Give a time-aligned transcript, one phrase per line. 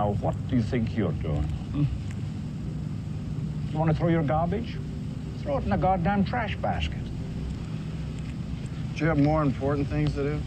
[0.00, 1.42] Now, what do you think you're doing?
[1.72, 1.84] Hmm?
[3.70, 4.78] You want to throw your garbage?
[5.42, 7.04] Throw it in the goddamn trash basket.
[8.94, 10.40] Do you have more important things to do?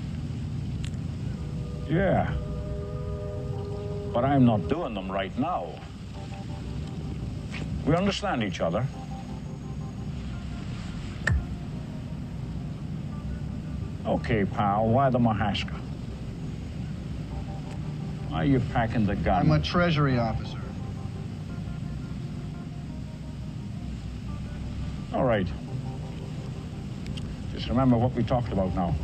[1.87, 2.33] Yeah.
[4.11, 5.67] But I'm not doing them right now.
[7.85, 8.87] We understand each other.
[14.03, 15.82] Okay, pal, why the Mahaska?
[18.33, 19.43] Why are you packing the gun?
[19.43, 20.57] I'm a treasury officer.
[25.13, 25.45] All right.
[27.53, 28.95] Just remember what we talked about now.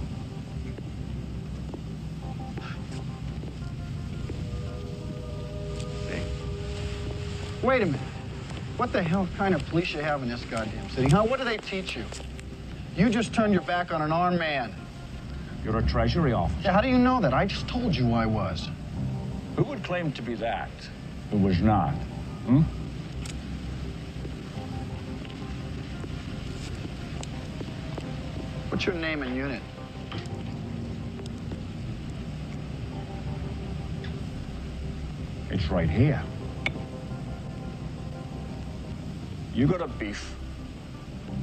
[7.62, 8.02] Wait a minute.
[8.78, 11.22] What the hell kind of police you have in this goddamn city, huh?
[11.22, 12.04] What do they teach you?
[12.98, 14.74] You just turned your back on an armed man.
[15.64, 16.62] You're a treasury officer.
[16.64, 17.32] Yeah, how do you know that?
[17.32, 18.70] I just told you I was.
[19.60, 20.70] Who would claim to be that
[21.32, 21.92] who was not?
[22.46, 22.62] Hmm?
[28.70, 29.62] What's your name and unit?
[35.50, 36.24] It's right here.
[39.54, 40.38] You got a beef.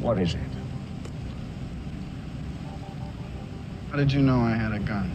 [0.00, 0.41] What is it?
[3.91, 5.11] How did you know I had a gun?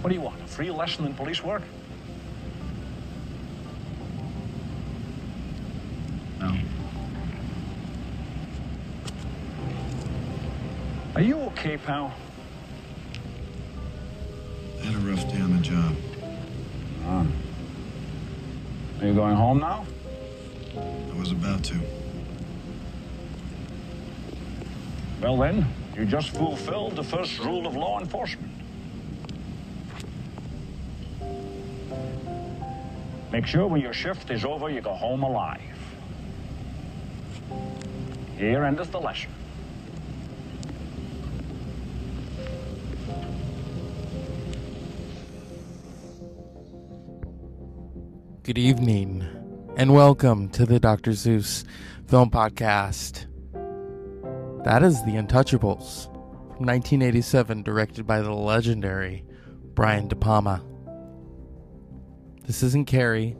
[0.00, 0.33] What do you want?
[0.54, 1.62] Free lesson in police work?
[6.38, 6.56] No.
[11.16, 12.14] Are you okay, pal?
[14.80, 15.96] I had a rough day on the job.
[17.04, 17.26] Ah.
[19.00, 19.84] Are you going home now?
[20.76, 21.80] I was about to.
[25.20, 25.66] Well then,
[25.96, 28.52] you just fulfilled the first rule of law enforcement.
[33.34, 35.60] Make sure when your shift is over, you go home alive.
[38.38, 39.28] Here endeth the lesson.
[48.44, 49.26] Good evening,
[49.76, 51.12] and welcome to the Dr.
[51.12, 51.64] Zeus
[52.06, 53.26] Film Podcast.
[54.62, 56.04] That is The Untouchables
[56.54, 59.24] from 1987, directed by the legendary
[59.74, 60.62] Brian De Palma.
[62.44, 63.36] This isn't Carrie.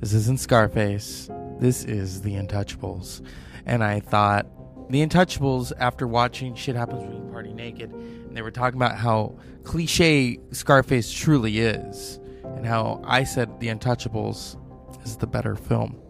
[0.00, 1.28] This isn't Scarface.
[1.60, 3.24] This is The Untouchables.
[3.66, 4.46] And I thought,
[4.90, 8.96] The Untouchables, after watching Shit Happens When You Party Naked, and they were talking about
[8.96, 14.56] how cliche Scarface truly is, and how I said The Untouchables
[15.04, 16.00] is the better film.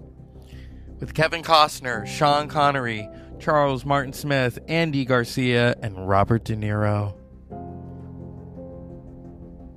[1.00, 3.08] With Kevin Costner, Sean Connery,
[3.40, 7.14] Charles Martin Smith, Andy Garcia, and Robert De Niro.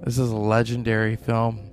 [0.04, 1.65] This is a legendary film.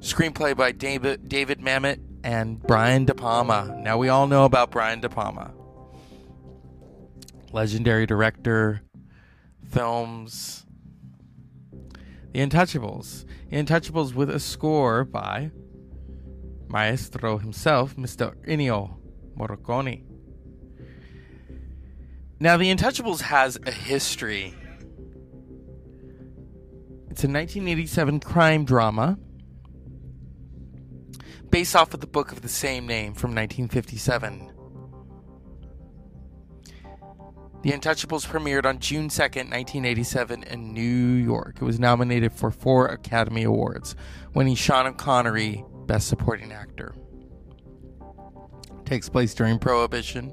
[0.00, 3.76] Screenplay by David David Mamet and Brian De Palma.
[3.82, 5.52] Now we all know about Brian De Palma.
[7.52, 8.82] Legendary director,
[9.70, 10.64] films.
[12.32, 13.24] The Untouchables.
[13.50, 15.50] The Untouchables with a score by
[16.68, 18.34] Maestro himself, Mr.
[18.46, 18.98] Ennio
[19.36, 20.04] Morricone.
[22.40, 24.54] Now, The Untouchables has a history.
[27.10, 29.18] It's a 1987 crime drama
[31.50, 34.52] based off of the book of the same name from 1957.
[37.62, 41.56] The Untouchables premiered on June 2nd, 1987, in New York.
[41.60, 43.96] It was nominated for four Academy Awards,
[44.32, 46.94] winning Sean Connery Best Supporting Actor.
[48.78, 50.32] It takes place during Prohibition.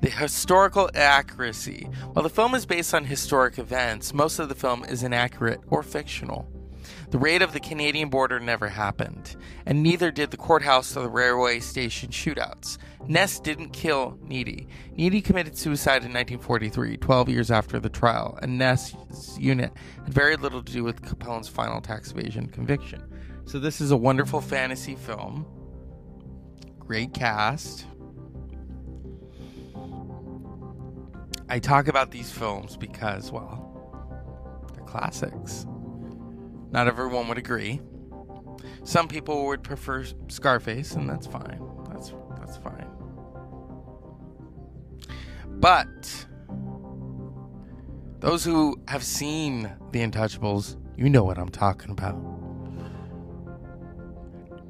[0.00, 1.88] The historical accuracy.
[2.12, 5.82] While the film is based on historic events, most of the film is inaccurate or
[5.82, 6.53] fictional.
[7.14, 11.08] The raid of the Canadian border never happened, and neither did the courthouse or the
[11.08, 12.76] railway station shootouts.
[13.06, 14.66] Ness didn't kill Nitti.
[14.98, 18.96] Nitti committed suicide in 1943, 12 years after the trial, and Ness'
[19.38, 19.70] unit
[20.02, 23.00] had very little to do with Capone's final tax evasion conviction.
[23.44, 25.46] So, this is a wonderful fantasy film.
[26.80, 27.86] Great cast.
[31.48, 35.64] I talk about these films because, well, they're classics.
[36.74, 37.80] Not everyone would agree.
[38.82, 41.60] Some people would prefer Scarface, and that's fine.
[41.88, 42.88] That's that's fine.
[45.46, 46.26] But
[48.18, 52.20] those who have seen The Untouchables, you know what I'm talking about.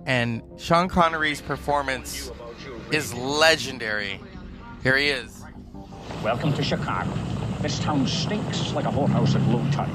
[0.04, 2.30] And Sean Connery's performance
[2.92, 4.20] is legendary.
[4.82, 5.42] Here he is.
[6.22, 7.10] Welcome to Chicago.
[7.62, 9.88] This town stinks like a whorehouse at low tide.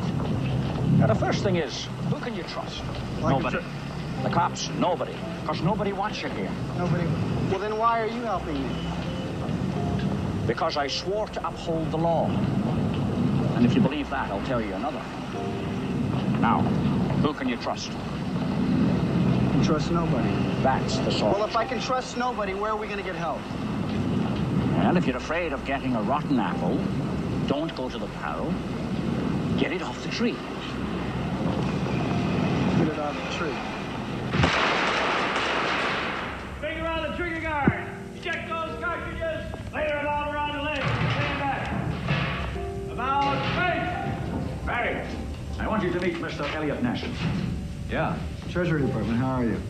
[0.97, 2.81] Now, the first thing is, who can you trust?
[3.21, 3.57] Well, nobody.
[3.57, 4.69] tr- the cops?
[4.71, 5.13] Nobody.
[5.41, 6.51] Because nobody wants you here.
[6.77, 7.06] Nobody.
[7.50, 8.75] Well, then why are you helping me?
[10.45, 12.27] Because I swore to uphold the law.
[13.56, 15.01] And if you believe that, I'll tell you another.
[16.39, 16.61] Now,
[17.21, 17.91] who can you trust?
[17.91, 20.29] Can trust nobody.
[20.62, 21.38] That's the sort.
[21.38, 23.41] Well, if I can trust nobody, where are we going to get help?
[24.79, 26.77] And if you're afraid of getting a rotten apple,
[27.47, 28.53] don't go to the barrel.
[29.57, 30.38] Get it off the tree.
[32.89, 33.53] Get it out of the tree.
[36.59, 37.88] Finger on the trigger guard.
[38.24, 39.45] Check those cartridges.
[39.71, 40.80] Layer it all around the leg.
[40.80, 42.91] Stand back.
[42.91, 44.65] About face.
[44.65, 45.06] Barry,
[45.59, 46.51] I want you to meet Mr.
[46.56, 47.06] Elliot Ness.
[47.91, 48.18] Yeah.
[48.50, 49.62] Treasury Department, how are you?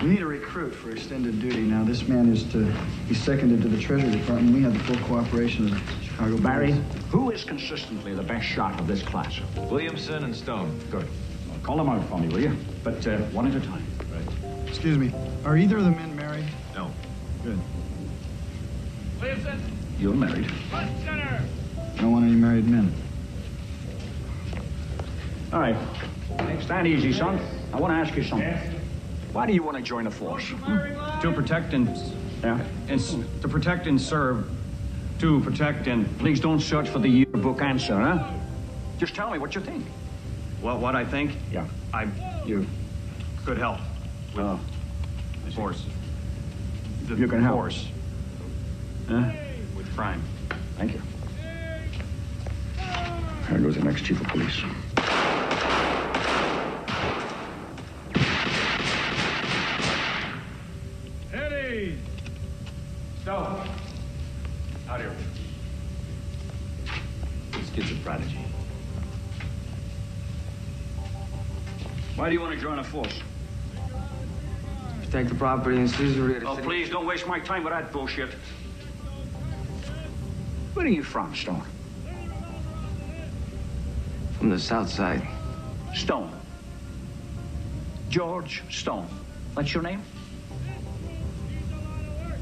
[0.00, 1.62] We need a recruit for extended duty.
[1.62, 2.72] Now, this man is to
[3.08, 4.54] be seconded to the Treasury Department.
[4.54, 6.84] We have the full cooperation of the Chicago Barry, police.
[7.10, 9.40] who is consistently the best shot of this class?
[9.56, 10.78] Williamson and Stone.
[10.92, 11.08] Good.
[11.66, 12.56] Well, call them out for me, will you?
[12.84, 13.84] But uh, one at a time.
[14.12, 14.68] Right.
[14.68, 15.12] Excuse me.
[15.44, 16.44] Are either of the men married?
[16.74, 16.90] No.
[17.42, 17.58] Good.
[19.20, 19.60] Williamson,
[19.98, 20.48] You're married.
[20.70, 21.42] front center.
[21.96, 22.92] I don't want any married men.
[25.52, 25.76] All right.
[26.62, 27.40] Stand easy, son.
[27.72, 28.46] I want to ask you something.
[28.48, 28.72] Yes.
[29.32, 30.44] Why do you want to join the force?
[30.48, 31.22] Firing line.
[31.22, 31.88] To protect and,
[32.42, 32.60] Yeah?
[32.88, 34.48] and s- to protect and serve,
[35.18, 38.30] to protect and Please don't search for the yearbook answer, huh?
[38.98, 39.84] Just tell me what you think.
[40.66, 41.64] What what I think Yeah.
[41.94, 42.08] I
[42.44, 42.66] You.
[43.44, 43.78] could help
[44.36, 44.58] Oh.
[45.44, 45.86] the force.
[47.06, 47.54] The You can help.
[47.54, 47.88] force
[49.08, 49.22] Huh?
[49.76, 50.20] with crime.
[50.76, 51.02] Thank you.
[53.48, 54.60] There goes the next chief of police.
[72.26, 73.20] Why do you want to join the force?
[75.00, 78.30] Protect the property and citizenry Oh, please don't waste my time with that bullshit.
[80.74, 81.62] Where are you from, Stone?
[84.38, 85.22] From the south side.
[85.94, 86.32] Stone.
[88.08, 89.06] George Stone.
[89.54, 90.02] That's your name?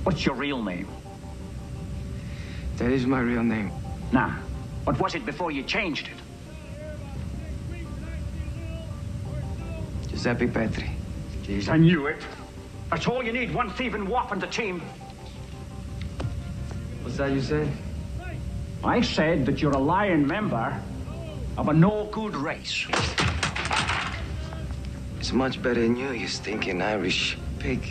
[0.05, 0.89] What's your real name?
[2.79, 3.71] That is my real name.
[4.13, 4.31] Nah.
[4.85, 6.14] What was it before you changed it?
[10.25, 10.91] Giuseppe Petri.
[11.69, 12.17] I knew it.
[12.89, 14.81] That's all you need, one thieving wop on the team.
[17.03, 17.69] What's that you said?
[18.83, 20.81] I said that you're a lying member
[21.59, 22.87] of a no-good race.
[25.19, 27.87] It's much better than you, you stinking Irish pig.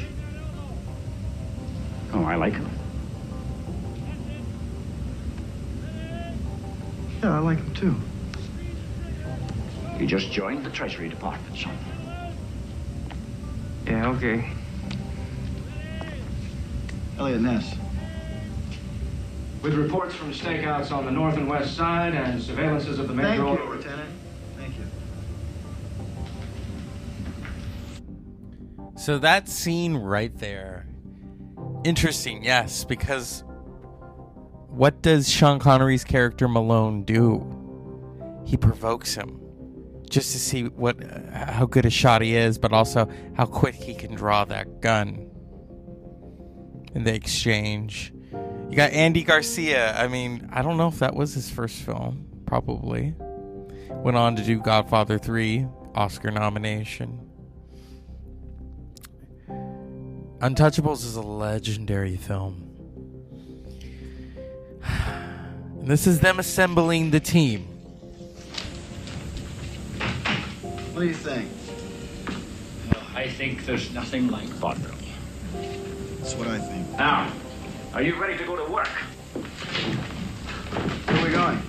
[2.13, 2.67] Oh, I like him.
[7.21, 7.95] Yeah, I like him too.
[9.99, 11.77] You just joined the Treasury Department, son.
[13.93, 14.49] Yeah, okay.
[17.19, 17.75] Elliot Ness.
[19.61, 23.39] With reports from stakeouts on the north and west side and surveillances of the Thank
[23.39, 23.63] major...
[23.63, 24.09] you, Lieutenant.
[24.57, 24.85] Thank you.
[28.97, 30.87] So that scene right there,
[31.83, 33.43] interesting, yes, because
[34.69, 37.45] what does Sean Connery's character Malone do?
[38.43, 39.39] He provokes him
[40.13, 43.73] just to see what uh, how good a shot he is, but also how quick
[43.73, 45.29] he can draw that gun.
[46.93, 48.13] In the exchange,
[48.69, 49.97] you got Andy Garcia.
[49.97, 52.27] I mean, I don't know if that was his first film.
[52.45, 53.15] Probably
[53.89, 55.65] went on to do Godfather Three,
[55.95, 57.19] Oscar nomination.
[60.39, 62.69] Untouchables is a legendary film.
[65.83, 67.72] And this is them assembling the team.
[71.03, 71.49] Do you think?
[73.13, 74.95] I think there's nothing like vaudeville.
[76.19, 76.89] That's what I think.
[76.91, 77.29] Now,
[77.93, 78.87] are you ready to go to work?
[81.07, 81.61] Where are we going?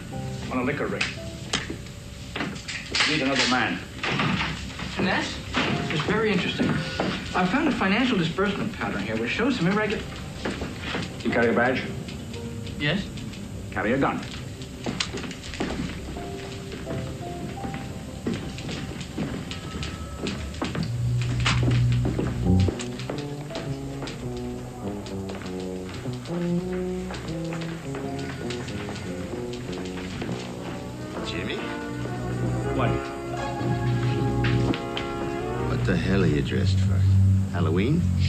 [0.53, 1.05] On a liquor rig.
[3.09, 3.81] Need another man.
[5.01, 5.37] Ness,
[5.91, 6.69] it's very interesting.
[7.35, 10.03] I found a financial disbursement pattern here which shows some irregular.
[11.25, 11.83] You carry a badge?
[12.79, 13.05] Yes?
[13.73, 14.21] Carry a gun.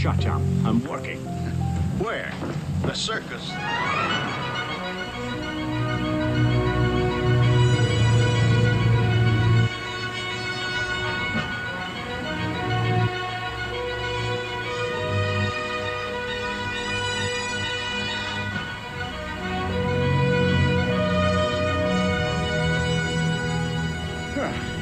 [0.05, 0.39] Shut up.
[0.63, 1.17] I'm working.
[1.97, 2.31] Where?
[2.83, 3.49] The circus.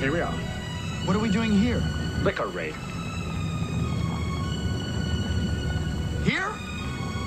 [0.02, 0.34] Here we are.
[1.06, 1.82] What are we doing here?
[2.24, 2.76] Liquor raid.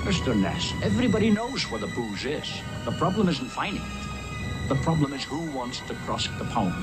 [0.07, 0.33] Mr.
[0.33, 2.61] Ness, everybody knows where the booze is.
[2.85, 4.69] The problem isn't finding it.
[4.69, 6.73] The problem is who wants to cross the pond.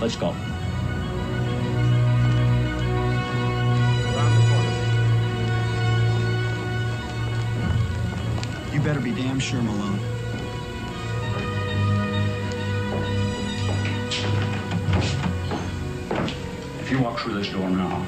[0.00, 0.34] Let's go.
[8.72, 10.00] You better be damn sure, Malone.
[16.80, 18.06] If you walk through this door now,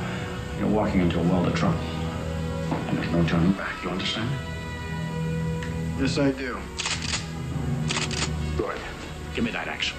[0.59, 2.00] you're walking into a world of trouble.
[3.13, 4.31] And there's no turning back, you understand?
[5.99, 6.57] Yes, I do.
[8.57, 8.79] Good.
[9.35, 9.93] Give me that axe.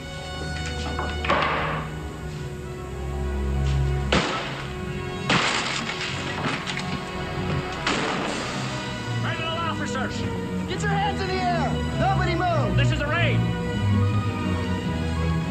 [9.21, 10.17] Criminal officers!
[10.69, 11.69] Get your hands in the air!
[11.99, 12.77] Nobody move!
[12.77, 13.41] This is a raid!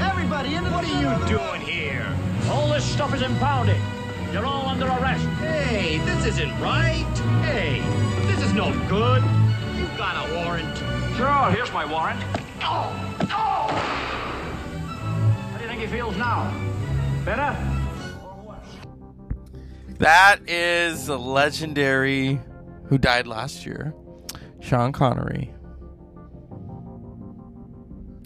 [0.01, 2.07] Everybody into What are you doing here?
[2.49, 3.77] All this stuff is impounded.
[4.33, 5.25] You're all under arrest.
[5.41, 7.05] Hey, this isn't right.
[7.43, 7.81] Hey,
[8.27, 9.25] this is no good.
[9.77, 10.79] You've got a warrant.
[11.17, 12.21] Sure, here's my warrant.
[12.63, 13.67] Oh, oh.
[15.51, 16.49] How do you think he feels now?
[17.25, 17.57] Better?
[19.99, 22.41] That is the legendary
[22.87, 23.93] who died last year,
[24.61, 25.53] Sean Connery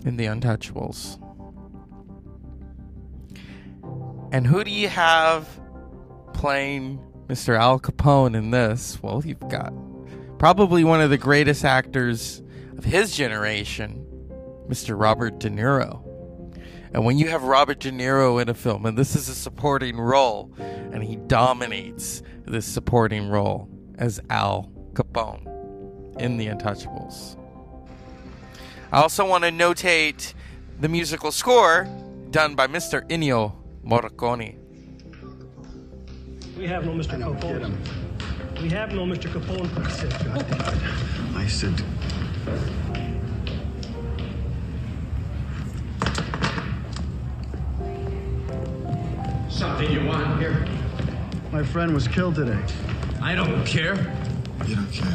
[0.05, 1.19] in The Untouchables.
[4.33, 5.49] And who do you have
[6.45, 7.59] playing Mr.
[7.59, 9.03] Al Capone in this?
[9.03, 9.73] Well, you've got
[10.39, 12.43] probably one of the greatest actors
[12.77, 14.05] of his generation,
[14.69, 14.95] Mr.
[14.95, 16.05] Robert De Niro.
[16.93, 19.97] And when you have Robert De Niro in a film, and this is a supporting
[19.97, 27.39] role, and he dominates this supporting role as Al Capone in The Untouchables.
[28.93, 30.35] I also want to notate
[30.79, 31.89] the musical score
[32.31, 33.03] done by Mr.
[33.09, 34.59] Ennio Morricone.
[36.57, 37.19] We have no Mr.
[37.19, 37.77] Capone.
[38.63, 39.29] We have no Mr.
[39.29, 39.69] Capone.
[39.85, 40.15] I said.
[41.35, 41.75] I said.
[49.51, 50.65] Something you want here?
[51.51, 52.63] My friend was killed today.
[53.21, 53.97] I don't care.
[54.65, 55.11] You don't care.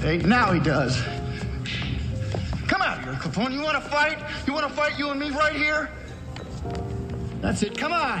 [0.00, 1.00] Hey, now he does.
[2.66, 3.52] Come out here, Capone.
[3.52, 4.18] You want to fight?
[4.48, 5.90] You want to fight you and me right here?
[7.44, 7.76] That's it.
[7.76, 8.20] Come on.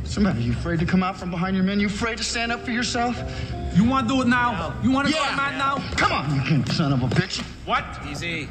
[0.00, 0.40] What's the matter?
[0.40, 1.78] You afraid to come out from behind your men?
[1.78, 3.22] You afraid to stand up for yourself?
[3.74, 4.74] You want to do it now?
[4.82, 5.28] You want to Yeah.
[5.28, 5.76] go mad now?
[5.94, 7.42] Come on, you can't, son of a bitch.
[7.66, 7.84] What?
[8.10, 8.48] Easy.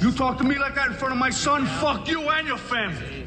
[0.00, 1.66] You talk to me like that in front of my son?
[1.66, 3.26] Fuck you and your family.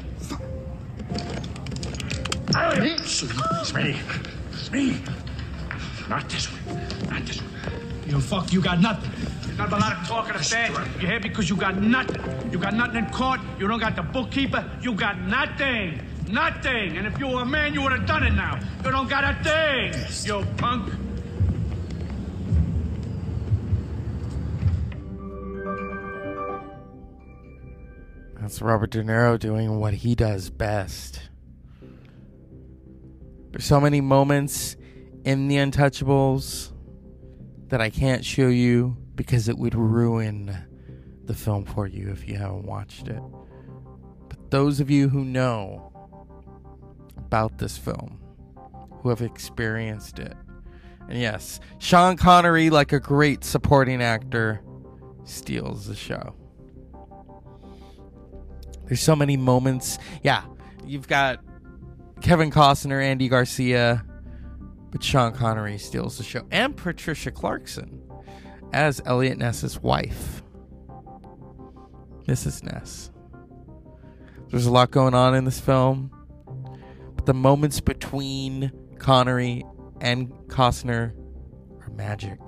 [2.78, 2.90] Me?
[2.90, 3.96] It's me.
[4.52, 5.00] It's me.
[6.10, 7.08] Not this one.
[7.08, 7.50] Not this one.
[8.06, 9.10] You fuck, you got nothing.
[9.56, 11.00] Got a lot of talking to fast.
[11.00, 12.52] You're here because you got nothing.
[12.52, 13.40] You got nothing in court.
[13.58, 14.70] You don't got the bookkeeper.
[14.82, 15.98] You got nothing.
[16.28, 16.98] Nothing.
[16.98, 18.60] And if you were a man, you would have done it now.
[18.84, 20.26] You don't got a thing.
[20.26, 20.92] You punk.
[28.38, 31.30] That's Robert De Niro doing what he does best.
[33.52, 34.76] There's so many moments
[35.24, 36.72] in The Untouchables
[37.68, 40.56] that I can't show you because it would ruin
[41.24, 43.20] the film for you if you haven't watched it.
[44.28, 45.92] But those of you who know
[47.16, 48.20] about this film,
[49.00, 50.34] who have experienced it,
[51.08, 54.60] and yes, Sean Connery, like a great supporting actor,
[55.24, 56.34] steals the show.
[58.84, 59.98] There's so many moments.
[60.22, 60.44] Yeah,
[60.84, 61.44] you've got
[62.20, 64.04] Kevin Costner, Andy Garcia,
[64.90, 68.02] but Sean Connery steals the show, and Patricia Clarkson
[68.76, 70.42] as Elliot Ness's wife,
[72.28, 72.62] Mrs.
[72.62, 73.10] Ness.
[74.50, 76.10] There's a lot going on in this film,
[77.14, 79.64] but the moments between Connery
[80.02, 81.14] and Costner
[81.80, 82.38] are magic.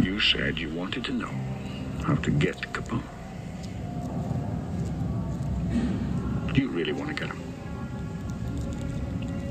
[0.00, 1.30] You said you wanted to know
[2.04, 3.04] how to get Capone.
[6.52, 7.40] Do you really want to get him?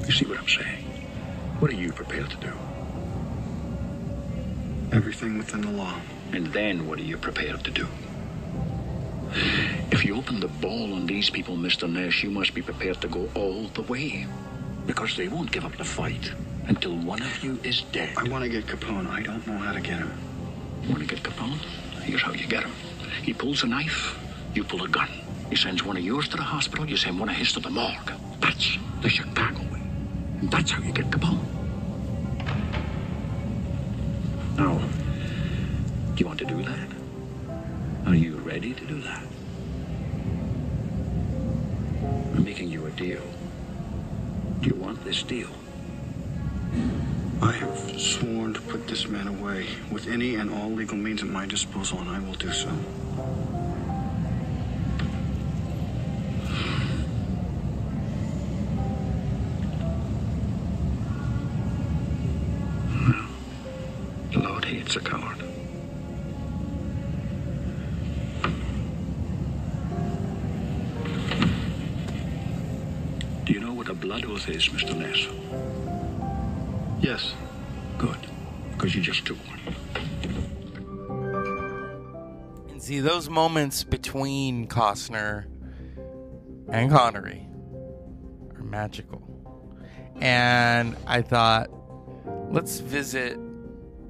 [0.06, 0.84] You see what I'm saying?
[1.60, 2.52] What are you prepared to do?
[4.92, 5.96] Everything within the law.
[6.34, 7.88] And then what are you prepared to do?
[9.92, 11.90] If you open the ball on these people, Mr.
[11.90, 14.28] Ness, you must be prepared to go all the way.
[14.86, 16.34] Because they won't give up the fight
[16.68, 18.14] until one of you is dead.
[18.18, 19.08] I want to get Capone.
[19.08, 20.12] I don't know how to get him.
[20.90, 21.58] Want to get Capone?
[22.02, 22.72] Here's how you get him.
[23.24, 24.20] He pulls a knife,
[24.54, 25.10] you pull a gun.
[25.50, 27.70] He sends one of yours to the hospital, you send one of his to the
[27.70, 28.12] morgue.
[28.42, 29.82] That's the Chicago way.
[30.42, 31.61] And that's how you get Capone.
[34.62, 34.78] Now,
[36.14, 36.88] do You want to do that?
[38.06, 39.24] Are you ready to do that?
[42.36, 43.24] I'm making you a deal.
[44.60, 45.50] Do you want this deal?
[47.42, 51.30] I have sworn to put this man away with any and all legal means at
[51.30, 52.70] my disposal, and I will do so.
[74.02, 74.98] Blood oath is, Mr.
[74.98, 75.28] Ness?
[77.02, 77.34] Yes.
[77.98, 78.18] Good.
[78.74, 79.60] Because you just took one.
[82.70, 85.46] And see, those moments between Costner
[86.68, 87.48] and Connery
[88.56, 89.22] are magical.
[90.20, 91.70] And I thought,
[92.52, 93.40] let's visit.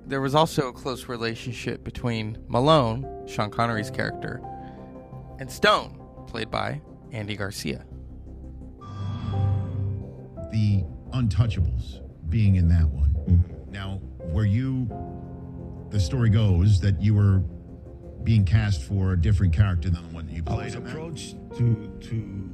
[0.07, 4.41] There was also a close relationship between Malone, Sean Connery's character,
[5.39, 6.81] and Stone, played by
[7.11, 7.85] Andy Garcia.
[10.51, 13.15] The Untouchables being in that one.
[13.27, 13.71] Mm-hmm.
[13.71, 14.87] Now, were you?
[15.89, 17.39] The story goes that you were
[18.23, 20.59] being cast for a different character than the one that you played.
[20.59, 22.49] I was approached to to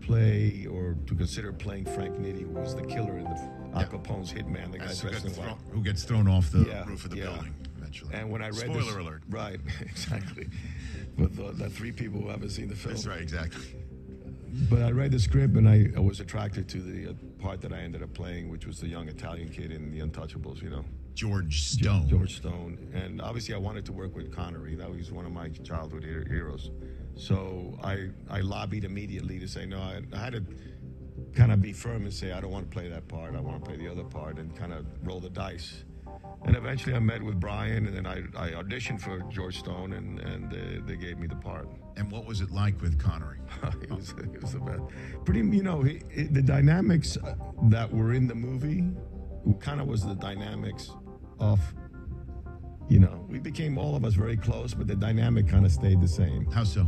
[0.00, 4.32] play or to consider playing Frank Nitti, who was the killer in the Al Capone's
[4.32, 5.46] hitman, the guy That's dressed in gets white.
[5.48, 7.24] thrown- who gets thrown off the Yeah, roof of the yeah.
[7.24, 8.14] building eventually.
[8.14, 9.22] And when I read Spoiler this, alert.
[9.28, 10.48] right, exactly.
[11.16, 12.94] With the, the three people who haven't seen the film.
[12.94, 13.64] That's right, exactly.
[14.68, 17.72] But I read the script and I, I was attracted to the uh, part that
[17.72, 20.84] I ended up playing, which was the young Italian kid in The Untouchables, you know.
[21.14, 22.08] George Stone.
[22.08, 22.78] George Stone.
[22.94, 24.74] And obviously, I wanted to work with Connery.
[24.74, 26.70] That was one of my childhood heroes.
[27.14, 30.44] So I, I lobbied immediately to say, no, I, I had to
[31.34, 33.34] kind of be firm and say, I don't want to play that part.
[33.34, 35.84] I want to play the other part and kind of roll the dice.
[36.44, 40.18] And eventually I met with Brian and then I, I auditioned for George Stone and,
[40.20, 41.68] and uh, they gave me the part.
[41.96, 43.38] And what was it like with Connery?
[43.82, 44.82] it was it was the best.
[45.24, 47.18] Pretty, you know, it, the dynamics
[47.64, 48.84] that were in the movie,
[49.60, 50.90] kind of was the dynamics
[51.38, 51.60] of,
[52.88, 56.00] you know, we became all of us very close, but the dynamic kind of stayed
[56.00, 56.50] the same.
[56.50, 56.86] How so?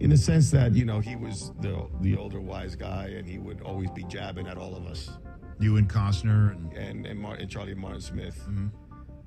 [0.00, 3.38] In the sense that you know he was the the older wise guy, and he
[3.38, 5.10] would always be jabbing at all of us.
[5.60, 8.48] You and Costner and and and, and Charlie Martin Smith.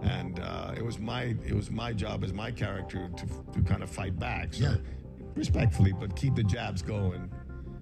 [0.02, 3.84] And uh, it was my it was my job as my character to to kind
[3.84, 4.54] of fight back.
[4.54, 4.76] So Yeah.
[5.36, 7.32] respectfully, but keep the jabs going.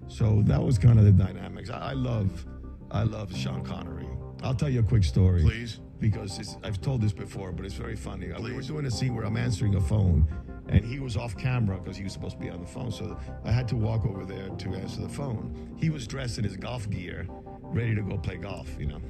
[0.08, 1.70] So that was kind of the dynamics.
[1.70, 2.46] I, I love
[2.92, 4.08] I love Sean Connery.
[4.44, 5.42] I'll tell you a quick story.
[5.42, 5.80] Please.
[6.00, 8.32] Because it's, I've told this before, but it's very funny.
[8.32, 10.28] Uh, We were doing a scene where I'm answering a phone,
[10.68, 12.92] and he was off camera because he was supposed to be on the phone.
[12.92, 15.76] So I had to walk over there to answer the phone.
[15.78, 17.28] He was dressed in his golf gear,
[17.74, 18.68] ready to go play golf.
[18.80, 19.02] You know,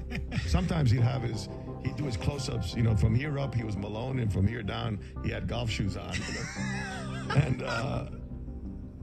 [0.47, 1.49] sometimes he'd have his
[1.83, 2.75] he'd do his close-ups.
[2.75, 5.69] You know, from here up he was Malone, and from here down he had golf
[5.69, 6.13] shoes on.
[6.13, 6.19] You
[7.27, 7.35] know?
[7.35, 8.05] and uh,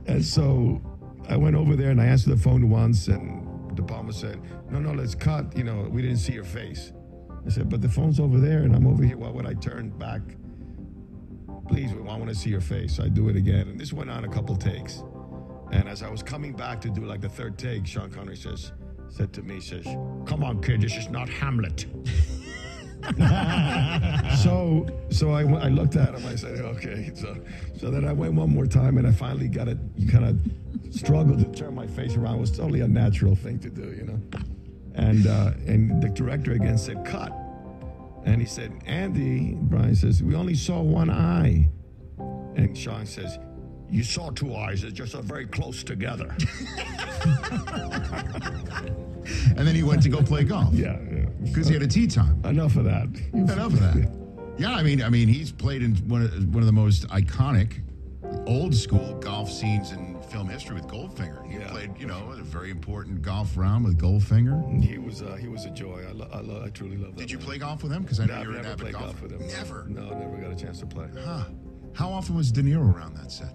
[0.06, 0.80] and so
[1.28, 4.40] I went over there and I answered the phone once, and De Palma said,
[4.70, 5.56] "No, no, let's cut.
[5.56, 6.92] You know, we didn't see your face."
[7.46, 9.16] I said, "But the phone's over there, and I'm over here.
[9.16, 10.20] Why would I turn back?
[11.68, 14.10] Please, I want to see your face." So I do it again, and this went
[14.10, 15.02] on a couple takes.
[15.70, 18.72] And as I was coming back to do like the third take, Sean Connery says,
[19.10, 19.84] said to me, says,
[20.26, 21.86] "Come on, kid, this is not Hamlet."
[24.42, 26.26] so so I, went- I looked at him.
[26.26, 27.10] I said, okay.
[27.14, 27.36] So
[27.78, 29.78] so then I went one more time, and I finally got it.
[30.10, 32.36] Kind of struggled to turn my face around.
[32.36, 34.20] It was totally a natural thing to do, you know.
[34.94, 37.32] And uh, and the director again said, cut.
[38.24, 41.68] And he said, Andy, Brian says, we only saw one eye.
[42.18, 43.38] And Sean says,
[43.90, 44.82] you saw two eyes.
[44.82, 46.34] They're just very close together.
[49.56, 50.72] And then he went to go play golf.
[50.72, 51.26] yeah, yeah.
[51.42, 52.40] Because he had a tee time.
[52.44, 53.08] Enough of that.
[53.34, 54.10] Enough of that.
[54.56, 57.80] Yeah, I mean, I mean, he's played in one of one of the most iconic,
[58.46, 61.46] old school golf scenes in film history with Goldfinger.
[61.46, 61.68] He Yeah.
[61.70, 64.82] played, you know, a very important golf round with Goldfinger.
[64.82, 66.04] He was uh, he was a joy.
[66.08, 67.20] I, lo- I, lo- I truly love that.
[67.20, 67.46] Did you man.
[67.46, 68.02] play golf with him?
[68.02, 69.22] Because I know No, you're an never avid played golf golfer.
[69.22, 69.46] with him.
[69.48, 69.84] Never.
[69.88, 71.08] No, never got a chance to play.
[71.22, 71.44] Huh.
[71.94, 73.52] How often was De Niro around that set?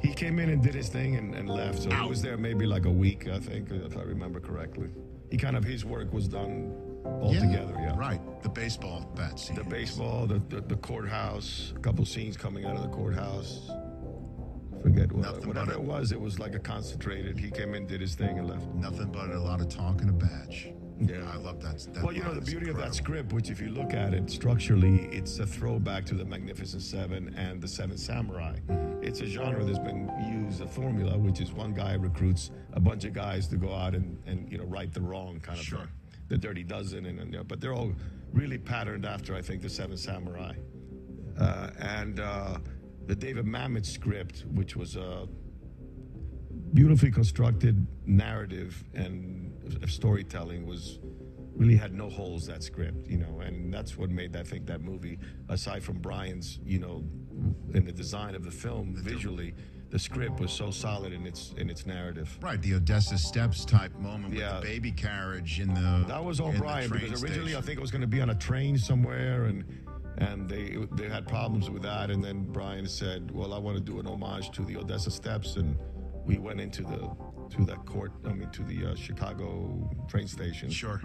[0.00, 1.82] He came in and did his thing and, and left.
[1.82, 4.90] So he was there maybe like a week, I think, if I remember correctly.
[5.30, 7.74] He kind of his work was done all together.
[7.78, 7.96] Yeah.
[7.96, 8.20] Right.
[8.42, 9.56] The baseball bat scene.
[9.56, 13.70] The baseball, the, the the courthouse, a couple scenes coming out of the courthouse.
[14.82, 16.12] Forget what, Nothing whatever it was.
[16.12, 17.38] It was like a concentrated.
[17.38, 18.66] He came in, did his thing, and left.
[18.74, 20.72] Nothing but a lot of talk and a badge.
[21.00, 21.30] Yeah.
[21.32, 21.78] I love that.
[21.94, 24.30] that well, you know, the beauty of that script, which if you look at it
[24.30, 28.58] structurally, it's a throwback to the Magnificent Seven and the Seven Samurai.
[28.68, 28.87] Mm-hmm.
[29.08, 33.06] It's a genre that's been used, a formula, which is one guy recruits a bunch
[33.06, 35.78] of guys to go out and, and you know, right the wrong kind of Sure.
[35.78, 35.88] thing.
[36.28, 37.92] The Dirty Dozen, and, and you know, but they're all
[38.34, 40.52] really patterned after, I think, the Seven Samurai.
[41.38, 42.58] uh, and uh,
[43.06, 45.26] the David Mamet script, which was a
[46.74, 49.54] beautifully constructed narrative and
[49.86, 50.98] storytelling, was
[51.56, 52.46] really had no holes.
[52.46, 55.18] That script, you know, and that's what made I think that movie,
[55.48, 57.04] aside from Brian's, you know,
[57.74, 59.54] in the design of the film visually.
[59.90, 62.38] The script was so solid in its in its narrative.
[62.42, 66.04] Right, the Odessa Steps type moment with the baby carriage in the.
[66.06, 68.34] That was all Brian because originally I think it was going to be on a
[68.34, 69.64] train somewhere, and
[70.18, 73.82] and they they had problems with that, and then Brian said, "Well, I want to
[73.82, 75.74] do an homage to the Odessa Steps," and
[76.26, 77.10] we went into the
[77.50, 80.70] to that court, I mean, to the uh, Chicago train station.
[80.70, 81.00] Sure.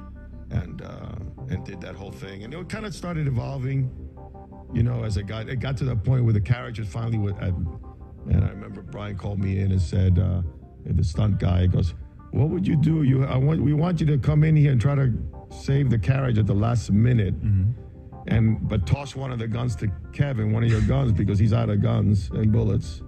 [0.52, 1.16] And uh,
[1.50, 3.90] and did that whole thing, and it kind of started evolving,
[4.74, 7.38] you know, as it got it got to the point where the carriages finally would.
[7.38, 7.54] At,
[8.30, 10.42] and I remember Brian called me in and said, uh,
[10.86, 11.94] the stunt guy goes,
[12.32, 13.04] "What would you do?
[13.04, 15.14] You, I want, we want you to come in here and try to
[15.52, 17.36] save the carriage at the last minute,
[18.28, 21.54] and but toss one of the guns to Kevin, one of your guns, because he's
[21.54, 23.02] out of guns and bullets.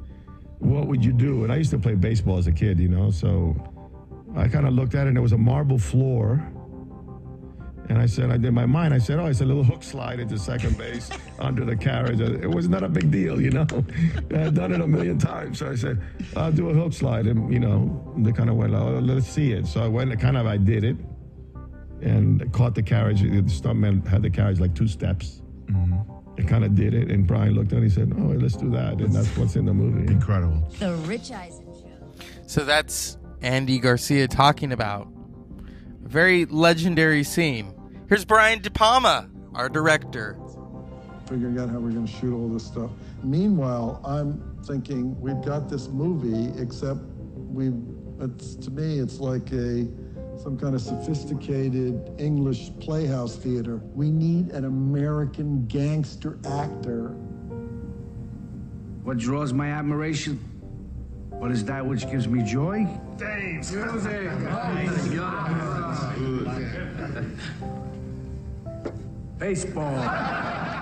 [0.60, 3.10] What would you do?" And I used to play baseball as a kid, you know,
[3.12, 3.56] so
[4.36, 6.45] I kind of looked at it, and it was a marble floor.
[7.87, 8.93] And I said, I did my mind.
[8.93, 12.19] I said, oh, it's a little hook slide into second base under the carriage.
[12.19, 13.67] It was not a big deal, you know.
[14.33, 15.59] I had done it a million times.
[15.59, 16.01] So I said,
[16.35, 17.27] I'll do a hook slide.
[17.27, 19.67] And, you know, they kind of went, oh, let's see it.
[19.67, 20.97] So I went and kind of, I did it
[22.01, 23.21] and caught the carriage.
[23.21, 25.41] The stuntman had the carriage like two steps.
[26.37, 27.09] I kind of did it.
[27.11, 28.99] And Brian looked at it and he said, oh, let's do that.
[28.99, 30.11] And that's what's in the movie.
[30.11, 30.67] Incredible.
[30.79, 32.25] The Rich Eisen Show.
[32.47, 35.07] So that's Andy Garcia talking about
[36.03, 37.73] a very legendary scene.
[38.07, 40.37] Here's Brian De Palma, our director.
[41.27, 42.91] figuring out how we're going to shoot all this stuff.
[43.23, 46.99] Meanwhile, I'm thinking we've got this movie, except
[47.35, 47.71] we,
[48.19, 49.87] it's to me, it's like a
[50.37, 53.77] some kind of sophisticated English playhouse theater.
[53.95, 57.07] We need an American gangster actor.
[59.03, 60.39] What draws my admiration?
[61.39, 62.87] What is that which gives me joy?
[63.17, 63.61] Dave,
[69.37, 69.95] Baseball.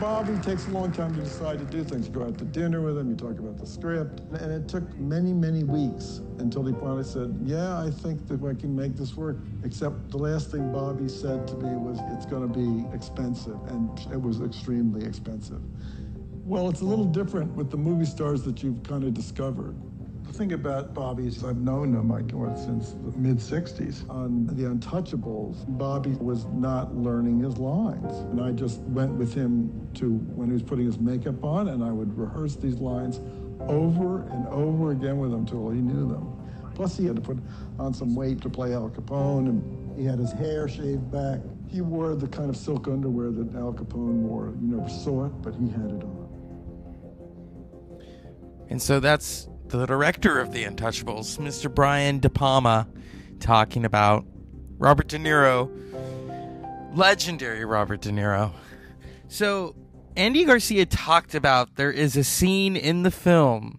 [0.00, 2.06] Bobby takes a long time to decide to do things.
[2.06, 4.20] You go out to dinner with him, you talk about the script.
[4.40, 8.54] And it took many, many weeks until he finally said, Yeah, I think that I
[8.54, 9.38] can make this work.
[9.64, 13.56] Except the last thing Bobby said to me was, It's going to be expensive.
[13.68, 15.60] And it was extremely expensive.
[16.48, 19.76] Well, it's a little different with the movie stars that you've kind of discovered.
[20.24, 24.08] The thing about Bobby is I've known him like what, since the mid 60s.
[24.08, 28.14] On The Untouchables, Bobby was not learning his lines.
[28.30, 31.84] And I just went with him to when he was putting his makeup on, and
[31.84, 33.20] I would rehearse these lines
[33.68, 36.34] over and over again with him till he knew them.
[36.74, 37.36] Plus, he had to put
[37.78, 41.40] on some weight to play Al Capone, and he had his hair shaved back.
[41.66, 44.54] He wore the kind of silk underwear that Al Capone wore.
[44.62, 46.17] You never saw it, but he had it on.
[48.70, 51.72] And so that's the director of The Untouchables, Mr.
[51.72, 52.86] Brian De Palma,
[53.40, 54.24] talking about
[54.78, 55.70] Robert De Niro,
[56.94, 58.52] legendary Robert De Niro.
[59.28, 59.74] So
[60.16, 63.78] Andy Garcia talked about there is a scene in the film,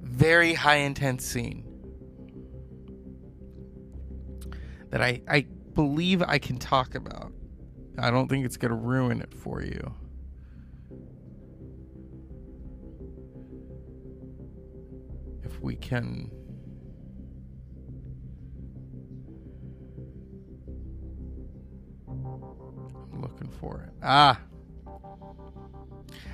[0.00, 1.64] very high intense scene,
[4.90, 7.32] that I, I believe I can talk about.
[7.98, 9.94] I don't think it's going to ruin it for you.
[15.60, 16.30] We can.
[22.08, 23.94] I'm looking for it.
[24.02, 24.40] Ah.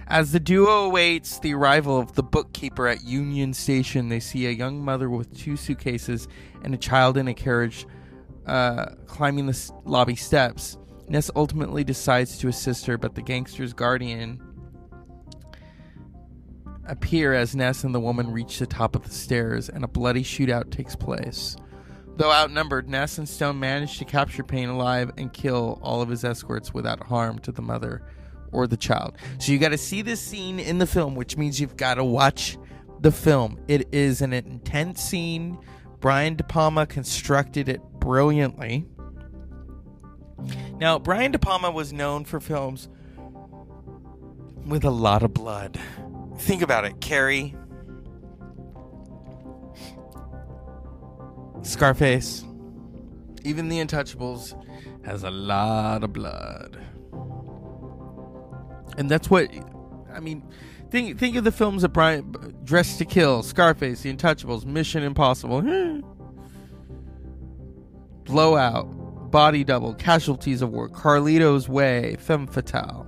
[0.09, 4.51] As the duo awaits the arrival of the bookkeeper at Union Station, they see a
[4.51, 6.29] young mother with two suitcases
[6.63, 7.87] and a child in a carriage
[8.47, 10.79] uh, climbing the lobby steps.
[11.09, 14.41] Ness ultimately decides to assist her, but the gangster's guardian
[16.89, 20.23] appear as Ness and the woman reach the top of the stairs, and a bloody
[20.23, 21.57] shootout takes place.
[22.17, 26.25] Though outnumbered, Ness and Stone manage to capture Payne alive and kill all of his
[26.25, 28.03] escorts without harm to the mother
[28.53, 29.17] or the child.
[29.39, 32.05] So you got to see this scene in the film, which means you've got to
[32.05, 32.57] watch
[33.01, 33.59] the film.
[33.69, 35.59] It is an intense scene.
[36.01, 38.87] Brian De Palma constructed it brilliantly.
[40.79, 42.89] Now, Brian De Palma was known for films
[44.67, 45.79] with a lot of blood.
[46.39, 47.55] Think about it Carrie,
[51.63, 52.45] Scarface,
[53.43, 54.55] even The Untouchables
[55.05, 56.79] has a lot of blood.
[58.99, 59.51] And that's what
[60.13, 60.43] I mean.
[60.91, 62.33] Think think of the films that Brian
[62.65, 65.63] Dressed to Kill, Scarface, The Untouchables, Mission Impossible,
[68.25, 73.07] Blowout, Body Double, Casualties of War, Carlito's Way, Femme Fatale.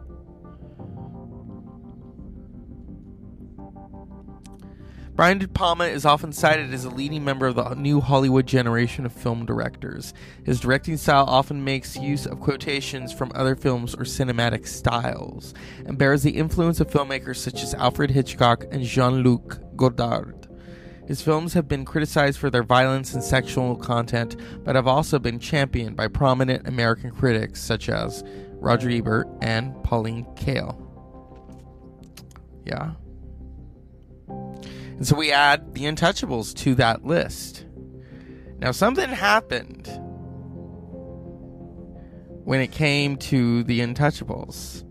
[5.19, 9.05] Brian De Palma is often cited as a leading member of the new Hollywood generation
[9.05, 10.15] of film directors.
[10.45, 15.55] His directing style often makes use of quotations from other films or cinematic styles,
[15.87, 20.47] and bears the influence of filmmakers such as Alfred Hitchcock and Jean Luc Godard.
[21.09, 25.41] His films have been criticized for their violence and sexual content, but have also been
[25.41, 30.81] championed by prominent American critics such as Roger Ebert and Pauline Kael.
[32.65, 32.93] Yeah.
[34.99, 37.65] And so we add The Untouchables to that list.
[38.59, 39.87] Now, something happened
[42.45, 44.85] when it came to The Untouchables.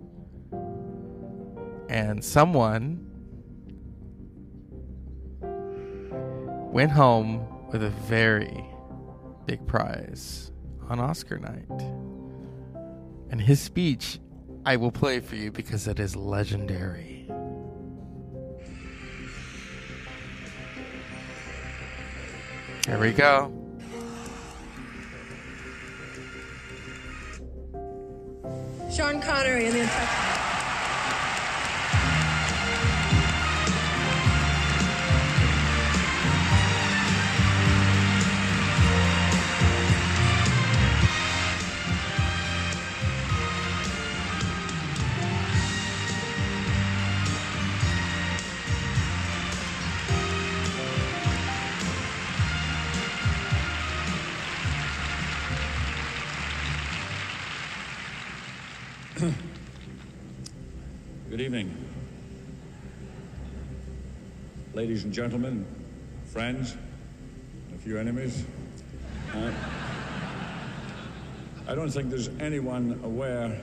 [1.90, 3.04] And someone
[6.72, 8.66] went home with a very
[9.46, 10.54] big prize
[10.88, 11.82] on Oscar night.
[13.30, 14.20] And his speech
[14.68, 17.17] I will play for you because it is legendary.
[22.88, 23.52] Here we go.
[28.90, 30.37] Sean Connery in the Untouchables.
[64.78, 65.66] Ladies and gentlemen,
[66.26, 66.78] friends,
[67.74, 68.46] a few enemies.
[69.34, 69.52] Uh,
[71.68, 73.60] I don't think there's anyone aware,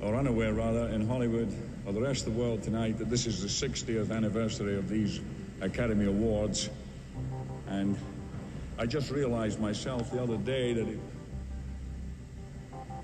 [0.00, 1.54] or unaware rather, in Hollywood
[1.86, 5.20] or the rest of the world tonight that this is the 60th anniversary of these
[5.60, 6.70] Academy Awards.
[7.68, 7.96] And
[8.78, 10.98] I just realized myself the other day that it,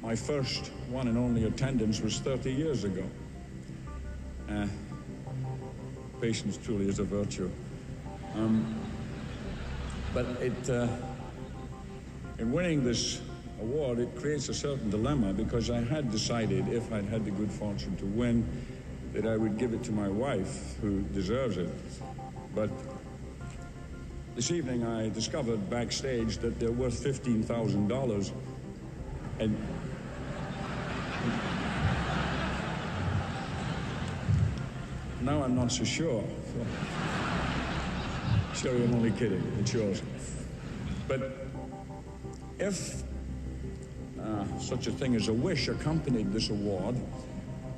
[0.03, 3.05] my first one and only attendance was 30 years ago.
[4.51, 4.67] Uh,
[6.21, 7.51] patience truly is a virtue.
[8.35, 8.75] Um,
[10.15, 10.89] but it, uh,
[12.39, 13.21] in winning this
[13.61, 17.51] award, it creates a certain dilemma because I had decided, if I'd had the good
[17.51, 18.47] fortune to win,
[19.13, 21.71] that I would give it to my wife, who deserves it.
[22.55, 22.71] But
[24.35, 28.33] this evening I discovered backstage that they're worth $15,000.
[29.41, 29.57] And
[35.29, 36.25] now I'm not so sure.
[38.55, 39.43] Sure, I'm only kidding.
[39.61, 40.03] It's yours.
[41.07, 41.47] But
[42.59, 43.03] if
[44.19, 46.97] uh, such a thing as a wish accompanied this award,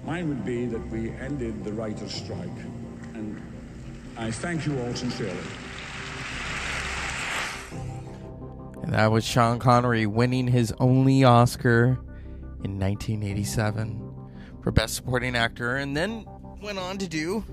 [0.04, 2.58] mine would be that we ended the writer's strike.
[3.14, 3.42] And
[4.16, 5.36] I thank you all sincerely.
[8.82, 11.98] And that was Sean Connery winning his only Oscar
[12.62, 14.06] in 1987
[14.62, 16.24] for Best Supporting Actor, and then
[16.60, 17.44] went on to do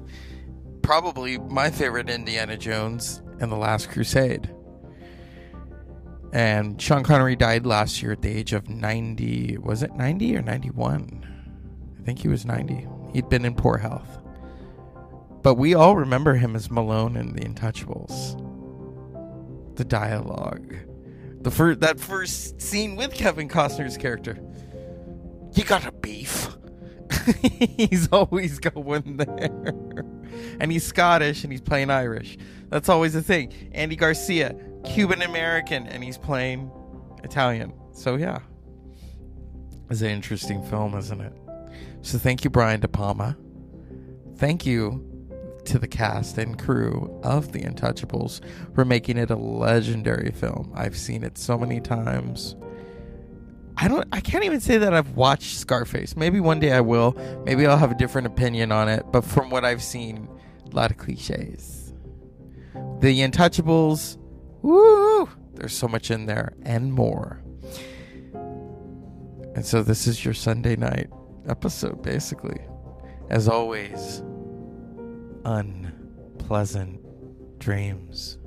[0.82, 4.50] probably my favorite Indiana Jones and the Last Crusade.
[6.34, 9.58] And Sean Connery died last year at the age of 90.
[9.60, 11.98] Was it 90 or 91?
[12.00, 12.88] I think he was 90.
[13.14, 14.20] He'd been in poor health.
[15.42, 18.36] But we all remember him as Malone in The Untouchables.
[19.78, 20.76] The dialogue.
[21.42, 24.38] The first that first scene with Kevin Costner's character.
[25.54, 26.58] You got a beef.
[27.78, 30.06] he's always going there.
[30.60, 32.38] and he's Scottish and he's playing Irish.
[32.70, 33.54] That's always the thing.
[33.72, 36.72] Andy Garcia, Cuban American, and he's playing
[37.24, 37.74] Italian.
[37.94, 38.40] So yeah.
[39.90, 41.34] It's an interesting film, isn't it?
[42.02, 43.38] So thank you, Brian De Palma.
[44.36, 45.04] Thank you
[45.66, 48.42] to the cast and crew of The Untouchables
[48.74, 50.72] for making it a legendary film.
[50.76, 52.56] I've seen it so many times.
[53.80, 56.16] I don't I can't even say that I've watched Scarface.
[56.16, 57.16] Maybe one day I will.
[57.46, 60.28] Maybe I'll have a different opinion on it, but from what I've seen,
[60.72, 61.94] a lot of cliches.
[63.00, 64.18] The Untouchables,
[64.64, 65.30] woo!
[65.54, 67.44] There's so much in there and more.
[69.56, 71.10] And so this is your Sunday night
[71.48, 72.60] episode basically.
[73.30, 74.24] As always,
[75.46, 77.00] unpleasant
[77.60, 78.40] dreams.